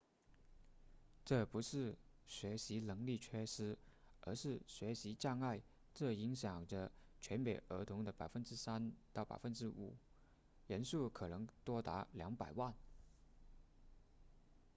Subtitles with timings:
[1.25, 1.95] 这不是
[2.25, 3.77] 学习能力缺失
[4.21, 5.61] 而是学习障碍
[5.93, 9.91] 这影响着全美儿童的 3% 到 5%
[10.65, 12.73] 人数可能多达200万